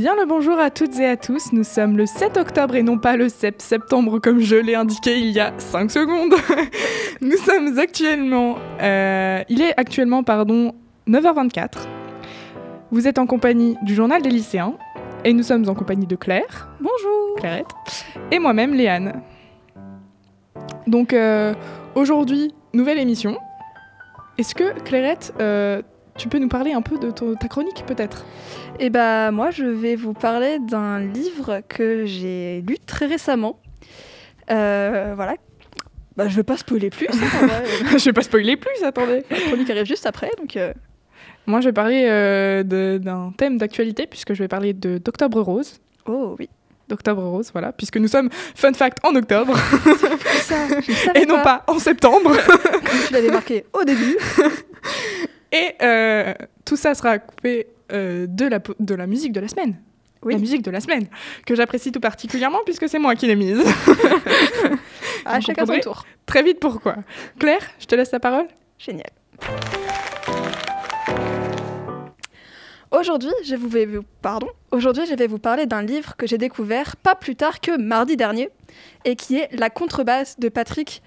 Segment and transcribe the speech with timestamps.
[0.00, 2.96] Bien le bonjour à toutes et à tous, nous sommes le 7 octobre et non
[2.96, 6.32] pas le 7 septembre comme je l'ai indiqué il y a 5 secondes.
[7.20, 10.74] nous sommes actuellement, euh, il est actuellement pardon
[11.06, 11.86] 9h24.
[12.90, 14.72] Vous êtes en compagnie du journal des lycéens
[15.26, 16.70] et nous sommes en compagnie de Claire.
[16.80, 17.36] Bonjour.
[17.36, 17.66] Clarette.
[18.30, 19.20] Et moi-même Léane.
[20.86, 21.52] Donc euh,
[21.94, 23.36] aujourd'hui, nouvelle émission.
[24.38, 25.82] Est-ce que Clairette, euh,
[26.20, 28.24] tu peux nous parler un peu de ton- ta chronique peut-être?
[28.78, 33.58] Et bah moi je vais vous parler d'un livre que j'ai lu très récemment.
[34.50, 35.34] Euh, voilà.
[36.16, 37.06] Bah, je vais pas spoiler plus.
[37.08, 37.12] hein.
[37.96, 39.22] Je vais pas spoiler plus, attendez.
[39.30, 40.72] La chronique arrive juste après, donc euh,
[41.46, 42.62] Moi, je vais parler euh,
[42.98, 45.80] d'un thème d'actualité puisque je vais parler de d'Octobre Rose.
[46.06, 46.48] oh oui.
[46.88, 49.56] D'Octobre Rose, voilà, puisque nous sommes, fun fact, en octobre
[50.42, 52.32] Ça, je ne savais et non pas en septembre.
[52.46, 54.16] comme tu l'avais marqué au début.
[55.52, 56.34] Et euh,
[56.64, 59.76] tout ça sera coupé euh, de, la, de la musique de la semaine.
[60.22, 60.34] Oui.
[60.34, 61.06] La musique de la semaine,
[61.46, 63.62] que j'apprécie tout particulièrement puisque c'est moi qui l'ai mise.
[65.24, 66.04] À chacun son tour.
[66.26, 66.96] Très vite pourquoi.
[67.38, 68.46] Claire, je te laisse la parole.
[68.78, 69.10] Génial.
[72.90, 74.48] Aujourd'hui, je vous vais vous pardon.
[74.72, 78.16] Aujourd'hui, je vais vous parler d'un livre que j'ai découvert pas plus tard que mardi
[78.16, 78.50] dernier
[79.04, 81.02] et qui est La contrebasse de Patrick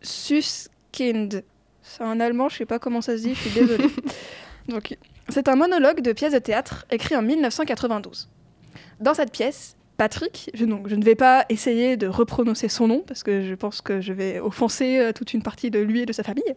[0.00, 1.44] Suskind.
[1.88, 3.90] C'est un allemand, je sais pas comment ça se dit, je suis désolée.
[4.68, 4.96] Donc,
[5.28, 8.28] c'est un monologue de pièce de théâtre écrit en 1992.
[9.00, 13.02] Dans cette pièce, Patrick, je, donc, je ne vais pas essayer de reprononcer son nom
[13.06, 16.06] parce que je pense que je vais offenser euh, toute une partie de lui et
[16.06, 16.54] de sa famille.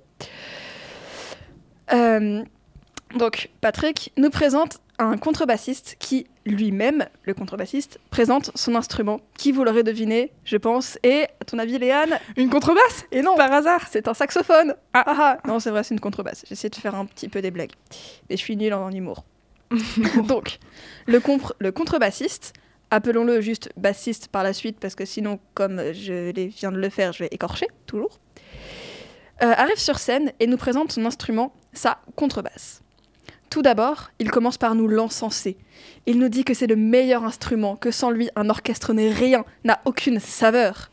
[1.93, 2.43] Euh,
[3.17, 9.63] donc, Patrick nous présente un contrebassiste qui, lui-même, le contrebassiste, présente son instrument, qui, vous
[9.63, 13.05] l'aurez deviné, je pense, est, à ton avis, Léane Une contrebasse?
[13.11, 15.03] Et non, Par hasard c'est un saxophone Ah.
[15.05, 15.47] ah, ah.
[15.47, 16.45] Non, c'est vrai, c'est une contrebasse.
[16.47, 17.71] J'essaie de faire un petit peu des blagues.
[18.29, 19.25] Mais je suis nulle en humour.
[20.27, 20.59] donc,
[21.07, 21.19] le,
[21.71, 22.53] contrebassiste,
[22.91, 27.13] appelons-le juste bassiste par la suite, parce que sinon, comme je viens de le faire,
[27.13, 28.19] je vais écorcher, toujours,
[29.41, 32.81] euh, arrive sur scène et nous présente son instrument, sa contrebasse.
[33.51, 35.57] Tout d'abord, il commence par nous l'encenser.
[36.05, 39.43] Il nous dit que c'est le meilleur instrument, que sans lui, un orchestre n'est rien,
[39.65, 40.89] n'a aucune saveur.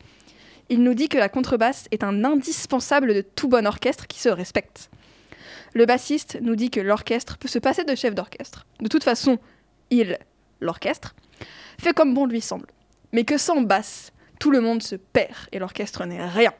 [0.69, 4.29] Il nous dit que la contrebasse est un indispensable de tout bon orchestre qui se
[4.29, 4.91] respecte.
[5.73, 8.67] Le bassiste nous dit que l'orchestre peut se passer de chef d'orchestre.
[8.81, 9.39] De toute façon,
[9.91, 10.19] il,
[10.61, 11.15] l'orchestre,
[11.79, 12.67] fait comme bon lui semble.
[13.13, 16.53] Mais que sans basse, tout le monde se perd et l'orchestre n'est rien.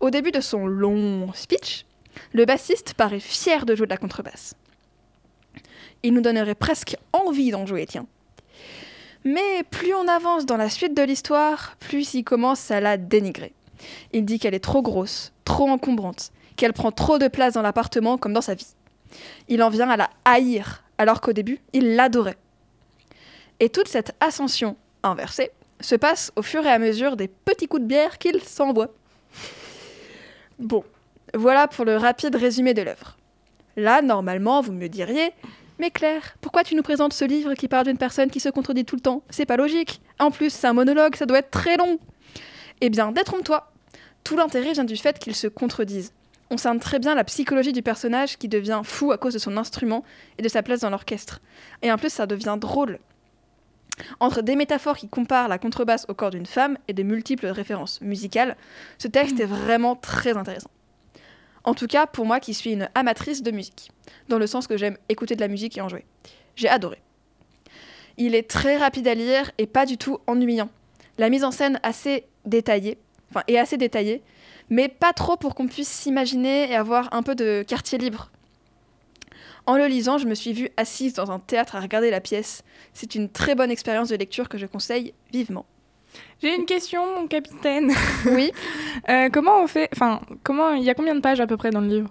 [0.00, 1.86] Au début de son long speech,
[2.34, 4.54] le bassiste paraît fier de jouer de la contrebasse.
[6.02, 8.06] Il nous donnerait presque envie d'en jouer, tiens.
[9.24, 13.52] Mais plus on avance dans la suite de l'histoire, plus il commence à la dénigrer.
[14.12, 18.18] Il dit qu'elle est trop grosse, trop encombrante, qu'elle prend trop de place dans l'appartement
[18.18, 18.74] comme dans sa vie.
[19.48, 22.36] Il en vient à la haïr, alors qu'au début, il l'adorait.
[23.60, 27.82] Et toute cette ascension inversée se passe au fur et à mesure des petits coups
[27.82, 28.88] de bière qu'il s'envoie.
[30.58, 30.84] Bon,
[31.34, 33.16] voilà pour le rapide résumé de l'œuvre.
[33.76, 35.32] Là, normalement, vous me diriez
[35.82, 38.84] mais Claire, pourquoi tu nous présentes ce livre qui parle d'une personne qui se contredit
[38.84, 39.24] tout le temps?
[39.30, 40.00] C'est pas logique.
[40.20, 41.98] En plus, c'est un monologue, ça doit être très long.
[42.80, 43.72] Eh bien, détrompe-toi.
[44.22, 46.12] Tout l'intérêt vient du fait qu'ils se contredisent.
[46.50, 49.56] On cerne très bien la psychologie du personnage qui devient fou à cause de son
[49.56, 50.04] instrument
[50.38, 51.40] et de sa place dans l'orchestre.
[51.82, 53.00] Et en plus, ça devient drôle.
[54.20, 58.00] Entre des métaphores qui comparent la contrebasse au corps d'une femme et de multiples références
[58.02, 58.56] musicales,
[58.98, 60.70] ce texte est vraiment très intéressant.
[61.64, 63.92] En tout cas, pour moi qui suis une amatrice de musique,
[64.28, 66.04] dans le sens que j'aime écouter de la musique et en jouer.
[66.56, 67.00] J'ai adoré.
[68.18, 70.70] Il est très rapide à lire et pas du tout ennuyant.
[71.18, 72.98] La mise en scène assez détaillée,
[73.30, 74.22] enfin est assez détaillée,
[74.70, 78.30] mais pas trop pour qu'on puisse s'imaginer et avoir un peu de quartier libre.
[79.66, 82.64] En le lisant, je me suis vue assise dans un théâtre à regarder la pièce.
[82.94, 85.66] C'est une très bonne expérience de lecture que je conseille vivement.
[86.42, 87.92] J'ai une question, mon capitaine.
[88.26, 88.52] Oui,
[89.08, 91.70] Euh, comment on fait Enfin, comment il y a combien de pages à peu près
[91.70, 92.10] dans le livre?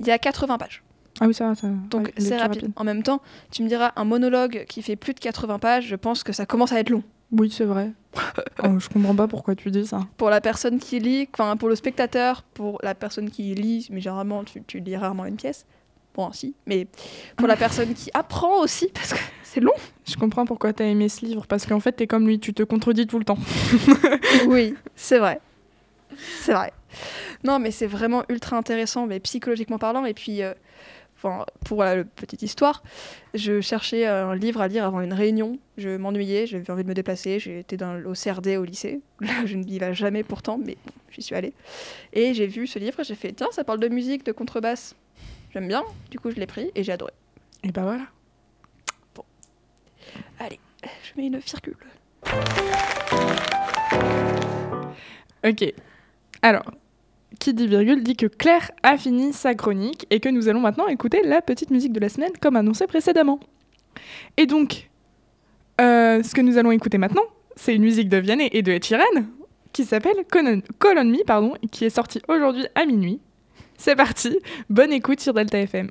[0.00, 0.82] Il y a 80 pages.
[1.20, 1.68] Ah oui, ça, va, ça.
[1.90, 2.70] Donc ouais, c'est rapide.
[2.76, 5.96] En même temps, tu me diras, un monologue qui fait plus de 80 pages, je
[5.96, 7.02] pense que ça commence à être long.
[7.32, 7.90] Oui, c'est vrai.
[8.64, 10.00] Oh, je comprends pas pourquoi tu dis ça.
[10.16, 14.00] Pour la personne qui lit, enfin pour le spectateur, pour la personne qui lit, mais
[14.00, 15.64] généralement tu, tu lis rarement une pièce.
[16.14, 16.86] Bon, si, mais
[17.36, 19.18] pour la personne qui apprend aussi, parce que
[19.52, 19.72] c'est long.
[20.08, 22.62] Je comprends pourquoi t'as aimé ce livre, parce qu'en fait, t'es comme lui, tu te
[22.62, 23.38] contredis tout le temps.
[24.46, 25.40] Oui, c'est vrai.
[26.40, 26.72] C'est vrai.
[27.44, 30.06] Non, mais c'est vraiment ultra intéressant, mais psychologiquement parlant.
[30.06, 30.54] Et puis, euh,
[31.18, 32.82] enfin, pour voilà, la petite histoire,
[33.34, 35.58] je cherchais un livre à lire avant une réunion.
[35.76, 37.38] Je m'ennuyais, j'avais envie de me déplacer.
[37.38, 39.00] J'étais dans, au CRD au lycée.
[39.20, 41.52] Là, je n'y vais jamais pourtant, mais bon, j'y suis allée.
[42.14, 44.96] Et j'ai vu ce livre, j'ai fait, tiens, ça parle de musique, de contrebasse.
[45.52, 45.82] J'aime bien.
[46.10, 47.12] Du coup, je l'ai pris et j'ai adoré.
[47.64, 48.04] Et bah voilà.
[50.38, 51.76] Allez, je mets une virgule.
[55.44, 55.74] Ok.
[56.42, 56.64] Alors,
[57.38, 60.86] qui dit virgule dit que Claire a fini sa chronique et que nous allons maintenant
[60.88, 63.40] écouter la petite musique de la semaine comme annoncé précédemment.
[64.36, 64.90] Et donc,
[65.80, 67.24] euh, ce que nous allons écouter maintenant,
[67.56, 68.84] c'est une musique de Vianney et de Ed
[69.72, 70.62] qui s'appelle Call
[70.98, 73.20] on Me, pardon, qui est sortie aujourd'hui à minuit.
[73.76, 74.38] C'est parti,
[74.68, 75.90] bonne écoute sur Delta FM.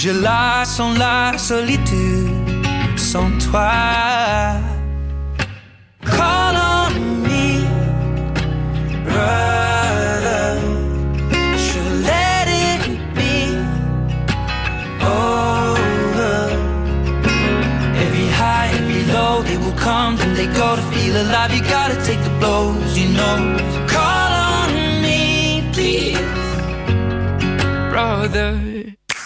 [0.00, 2.30] Je la sens la solitude
[2.94, 3.72] sans toi.
[6.04, 6.92] Call on
[7.24, 7.66] me,
[9.02, 10.60] brother.
[11.58, 12.80] Should let it
[13.16, 13.56] be
[15.02, 16.46] over.
[18.04, 21.52] Every high, every low, they will come, then they go to feel alive.
[21.52, 23.36] You gotta take the blows, you know.
[23.88, 26.20] Call on me, please,
[27.90, 28.67] Brother.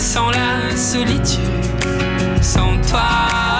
[0.00, 1.40] Sens la solitude
[2.40, 3.59] sans toi.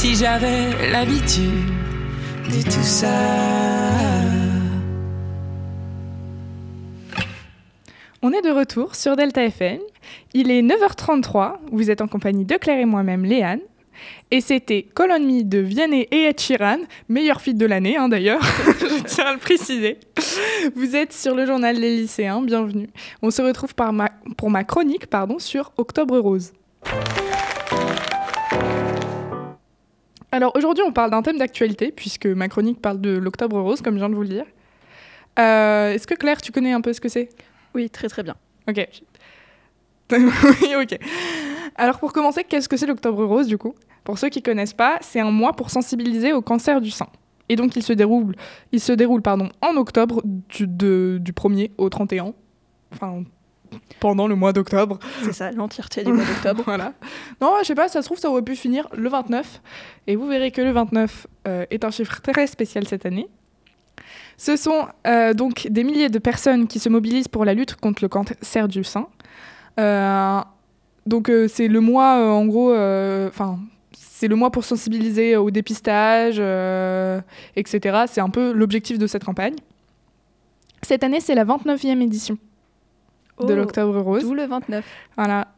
[0.00, 1.68] Si j'avais l'habitude
[2.48, 3.06] de tout ça.
[8.22, 9.80] On est de retour sur Delta FM.
[10.32, 11.56] Il est 9h33.
[11.70, 13.60] Vous êtes en compagnie de Claire et moi-même, Léane.
[14.30, 16.78] Et c'était on Me de Vianney et Ed Sheeran,
[17.10, 18.40] meilleur feat de l'année hein, d'ailleurs,
[18.80, 19.98] je tiens à le préciser.
[20.76, 22.88] Vous êtes sur le journal des lycéens, bienvenue.
[23.20, 26.54] On se retrouve pour ma chronique pardon, sur Octobre Rose.
[30.32, 33.94] Alors aujourd'hui on parle d'un thème d'actualité, puisque ma chronique parle de l'Octobre Rose, comme
[33.94, 34.44] je viens de vous le dire.
[35.38, 37.28] Euh, Est-ce que Claire, tu connais un peu ce que c'est?
[37.74, 38.34] Oui, très très bien.
[38.68, 38.86] Ok.
[40.12, 40.98] oui, ok.
[41.76, 43.74] Alors pour commencer, qu'est-ce que c'est l'Octobre Rose du coup?
[44.04, 47.06] Pour ceux qui connaissent pas, c'est un mois pour sensibiliser au cancer du sein.
[47.48, 48.34] Et donc il se déroule,
[48.72, 52.32] il se déroule pardon, en octobre du, de- du 1er au 31.
[52.92, 53.24] Enfin,
[54.00, 54.98] pendant le mois d'octobre.
[55.22, 56.62] C'est ça, l'entièreté du mois d'octobre.
[56.70, 56.92] Voilà.
[57.40, 59.60] Non, je sais pas, ça se trouve, ça aurait pu finir le 29.
[60.06, 63.28] Et vous verrez que le 29 euh, est un chiffre très spécial cette année.
[64.36, 68.02] Ce sont euh, donc des milliers de personnes qui se mobilisent pour la lutte contre
[68.02, 69.08] le cancer du sein.
[69.78, 70.40] Euh,
[71.06, 73.58] donc c'est le mois, en gros, enfin,
[73.92, 76.40] c'est le mois pour sensibiliser au dépistage,
[77.56, 78.04] etc.
[78.06, 79.56] C'est un peu l'objectif de cette campagne.
[80.82, 82.38] Cette année, c'est la 29e édition
[83.46, 84.22] de l'Octobre Rose.
[84.22, 84.84] D'où le 29.
[85.16, 85.48] Voilà.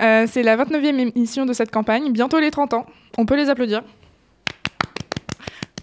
[0.00, 2.86] Euh, c'est la 29e émission de cette campagne, bientôt les 30 ans.
[3.16, 3.82] On peut les applaudir.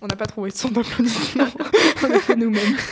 [0.01, 1.46] On n'a pas trouvé de son d'applaudissement.
[2.03, 2.77] On a fait nous-mêmes.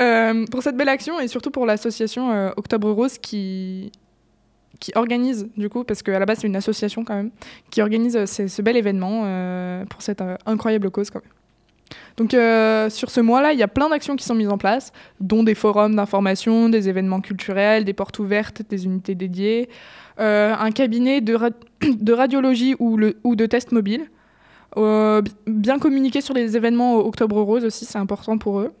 [0.00, 3.90] Euh, pour cette belle action et surtout pour l'association euh, Octobre Rose qui,
[4.78, 7.30] qui organise, du coup, parce qu'à la base c'est une association quand même,
[7.70, 9.22] qui organise ce, bel événement
[9.90, 11.32] pour cette incroyable cause quand même.
[12.16, 14.92] Donc euh, sur ce mois-là, il y a plein d'actions qui sont mises en place,
[15.20, 19.68] dont des forums d'information, des événements culturels, des portes ouvertes, des unités dédiées,
[20.20, 21.50] euh, un cabinet de, ra-
[21.82, 24.06] de radiologie ou, le, ou de tests mobiles.
[24.76, 28.72] Euh, bi- bien communiquer sur les événements au Octobre Rose aussi, c'est important pour eux.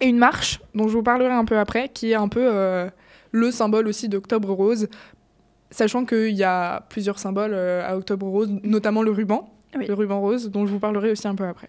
[0.00, 2.50] Et une marche, dont je vous parlerai un peu après, qui est un peu
[3.32, 4.88] le symbole aussi d'Octobre Rose,
[5.70, 9.86] sachant qu'il y a plusieurs symboles à Octobre Rose, notamment le ruban, Oui.
[9.86, 11.68] le ruban rose, dont je vous parlerai aussi un peu après.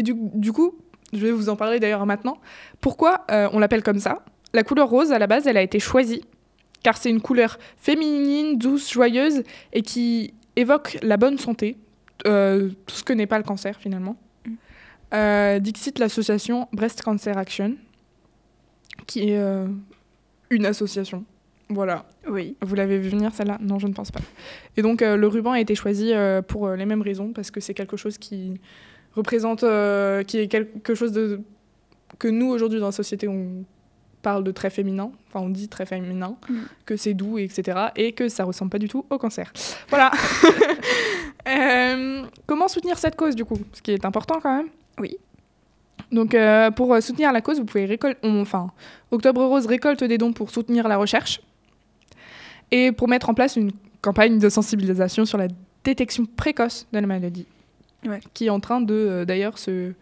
[0.00, 0.78] Et du, du coup,
[1.12, 2.38] je vais vous en parler d'ailleurs maintenant.
[2.80, 4.24] Pourquoi euh, on l'appelle comme ça?
[4.54, 6.22] La couleur rose, à la base, elle a été choisie,
[6.82, 9.42] car c'est une couleur féminine, douce, joyeuse,
[9.74, 11.76] et qui évoque la bonne santé,
[12.26, 14.16] euh, tout ce que n'est pas le cancer finalement.
[15.12, 17.76] Euh, Dixit l'association Breast Cancer Action,
[19.06, 19.66] qui est euh,
[20.48, 21.26] une association.
[21.68, 22.06] Voilà.
[22.26, 22.56] Oui.
[22.62, 23.58] Vous l'avez vu venir celle-là?
[23.60, 24.20] Non, je ne pense pas.
[24.78, 27.50] Et donc euh, le ruban a été choisi euh, pour euh, les mêmes raisons, parce
[27.50, 28.58] que c'est quelque chose qui
[29.14, 31.40] représente, euh, qui est quelque chose de
[32.18, 33.64] que nous aujourd'hui dans la société on
[34.22, 36.54] parle de très féminin, enfin on dit très féminin, Mm.
[36.84, 37.78] que c'est doux, etc.
[37.96, 39.52] Et que ça ressemble pas du tout au cancer.
[39.88, 40.10] Voilà.
[41.48, 43.56] Euh, comment soutenir cette cause du coup?
[43.72, 44.66] Ce qui est important quand même.
[44.98, 45.16] Oui.
[46.12, 48.70] Donc euh, pour soutenir la cause, vous pouvez récolter, enfin
[49.10, 51.40] Octobre Rose récolte des dons pour soutenir la recherche
[52.70, 53.70] et pour mettre en place une
[54.02, 55.48] campagne de sensibilisation sur la
[55.82, 57.46] détection précoce de la maladie,
[58.06, 58.20] Ouais.
[58.34, 59.92] qui est en train de euh, d'ailleurs se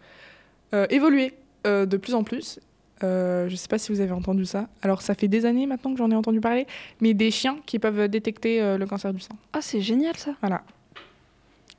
[0.73, 1.33] euh, évoluer
[1.67, 2.59] euh, de plus en plus.
[3.03, 4.67] Euh, je ne sais pas si vous avez entendu ça.
[4.81, 6.67] Alors ça fait des années maintenant que j'en ai entendu parler,
[7.01, 9.35] mais des chiens qui peuvent détecter euh, le cancer du sein.
[9.53, 10.31] Ah, c'est génial ça.
[10.41, 10.63] Voilà.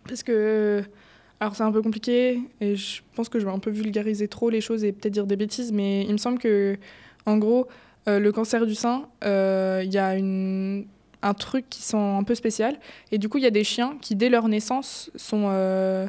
[0.09, 0.83] Parce que
[1.41, 4.51] alors c'est un peu compliqué et je pense que je vais un peu vulgariser trop
[4.51, 6.77] les choses et peut-être dire des bêtises, mais il me semble que
[7.27, 7.67] en gros
[8.09, 10.87] euh, le cancer du sein, il y a une
[11.23, 12.79] un truc qui sont un peu spécial.
[13.13, 16.07] Et du coup il y a des chiens qui dès leur naissance sont euh,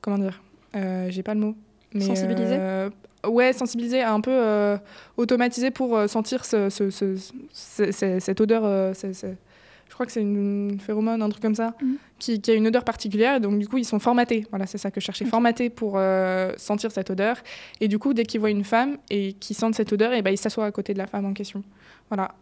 [0.00, 0.42] comment dire
[0.76, 1.54] Euh, j'ai pas le mot
[1.92, 2.90] mais Sensibilisés euh,
[3.26, 4.76] ouais sensibilisés un peu
[5.16, 7.16] automatisés pour sentir ce, ce- ce-
[7.52, 8.64] ce- ce- cette odeur
[9.88, 11.96] je crois que c'est une phéromone un truc comme ça Mhm.
[12.18, 13.36] qui, qui a une odeur particulière.
[13.36, 14.44] Et donc du coup ils sont formatés.
[14.50, 15.24] Voilà c'est ça que je cherchais.
[15.24, 17.36] Formatés pour euh, sentir cette odeur.
[17.80, 20.30] Et du coup dès qu'ils voient une femme et qu'ils sentent cette odeur et ben
[20.32, 21.62] ils s'assoient à côté de la femme en question.
[22.10, 22.34] Voilà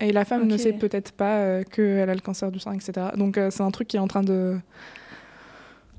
[0.00, 3.08] et la femme ne sait peut-être pas euh, qu'elle a le cancer du sein etc
[3.16, 4.56] donc euh, c'est un truc qui est en train de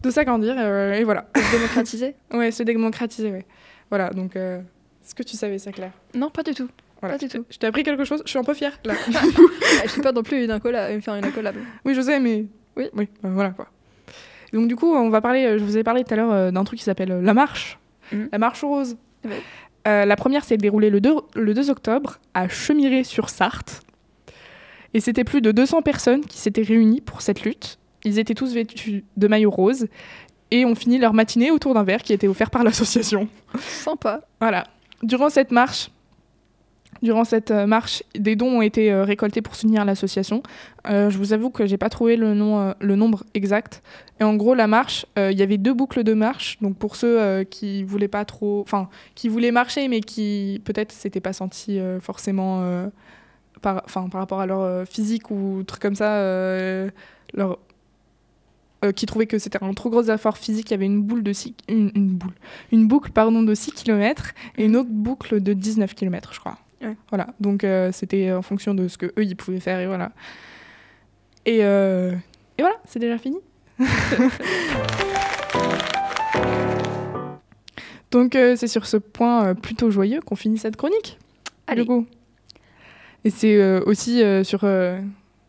[0.03, 3.45] de s'agrandir euh, et voilà Démocratisé ouais se démocratiser ouais
[3.89, 4.59] voilà donc euh,
[5.03, 5.91] est-ce que tu savais ça Claire?
[6.13, 6.67] Non, pas du tout.
[7.01, 7.15] voilà.
[7.17, 7.45] Pas du tout.
[7.49, 8.93] je t'ai appris quelque chose je suis un peu fière là
[9.85, 11.01] je suis pas non plus une incollable.
[11.01, 11.59] Faire une incollable.
[11.85, 13.67] Oui, je sais, mais oui, oui, ben voilà quoi.
[14.53, 15.57] Donc du coup, on va parler.
[15.57, 17.77] Je vous ai parlé tout à l'heure d'un truc qui s'appelle la marche,
[18.11, 18.29] Mhm.
[18.31, 18.97] la marche rose.
[19.25, 20.05] Ouais.
[20.05, 23.81] La première s'est déroulée le 2, le 2 octobre à Chemiré-sur-Sarthe,
[24.93, 27.79] et c'était plus de 200 personnes qui s'étaient réunies pour cette lutte.
[28.03, 29.87] Ils étaient tous vêtus de maillots roses
[30.51, 33.27] et ont fini leur matinée autour d'un verre qui était offert par l'association.
[33.59, 34.21] Sympa.
[34.39, 34.65] Voilà.
[35.03, 35.91] Durant cette marche,
[37.01, 40.41] durant cette euh, marche, des dons ont été euh, récoltés pour soutenir l'association.
[40.89, 43.83] Euh, je vous avoue que j'ai pas trouvé le, nom, euh, le nombre exact.
[44.19, 46.57] Et en gros, la marche, il y avait deux boucles de marche.
[46.61, 51.19] Donc pour ceux qui voulaient pas trop, enfin, qui voulaient marcher, mais qui peut-être s'étaient
[51.21, 52.89] pas sentis forcément
[53.61, 56.89] par, enfin, par rapport à leur euh, physique ou trucs comme ça, euh,
[57.33, 57.57] leur
[58.85, 61.23] euh, qui trouvaient que c'était un trop gros effort physique, il y avait une boule
[61.23, 62.35] de six, une, une boule,
[62.71, 66.59] une boucle pardon de 6 km et une autre boucle de 19 km, je crois.
[66.83, 66.95] Ouais.
[67.09, 70.11] Voilà, donc euh, c'était en fonction de ce que eux ils pouvaient faire et voilà.
[71.47, 72.11] Et, euh,
[72.59, 73.37] et voilà, c'est déjà fini.
[78.11, 81.17] donc c'est sur ce point plutôt joyeux qu'on finit cette chronique.
[81.65, 81.81] Allez.
[81.81, 82.05] Du coup.
[83.23, 84.99] Et c'est euh, aussi euh, sur euh,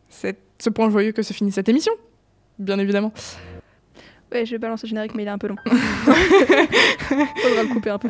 [0.09, 1.93] cette- ce point joyeux que se finit cette émission,
[2.57, 3.13] bien évidemment.
[4.31, 5.55] Ouais, je vais balancer le générique, mais il est un peu long.
[5.65, 8.09] Faudra le couper un peu.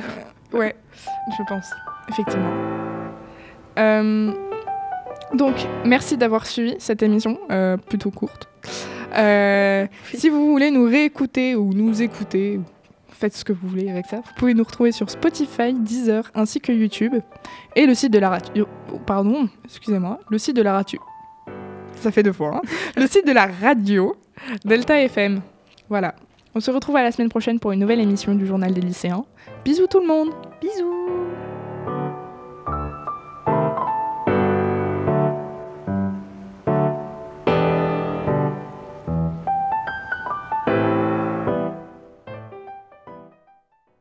[0.53, 0.75] Ouais,
[1.37, 1.69] je pense,
[2.09, 2.51] effectivement.
[3.77, 4.33] Euh,
[5.33, 8.49] donc, merci d'avoir suivi cette émission, euh, plutôt courte.
[9.15, 10.19] Euh, Oui.
[10.19, 12.63] Si vous voulez nous réécouter ou nous écouter, ou
[13.19, 16.61] faites ce que vous voulez avec ça, vous pouvez nous retrouver sur Spotify, Deezer, ainsi
[16.61, 17.15] que YouTube,
[17.75, 18.67] et le site de la radio.
[18.93, 20.99] oh, Pardon, excusez-moi, le site de la radio.
[21.95, 22.55] Ça fait deux fois.
[22.57, 22.61] hein.
[22.97, 24.15] le site de la radio,
[24.63, 25.41] Delta FM.
[25.89, 26.15] Voilà.
[26.55, 29.25] On se retrouve à la semaine prochaine pour une nouvelle émission du Journal des lycéens.
[29.65, 30.29] Bisous tout le monde
[30.61, 31.08] Bisous